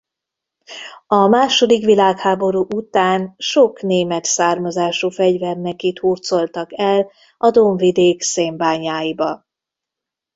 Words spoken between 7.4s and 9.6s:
Don-vidék szénbányáiba.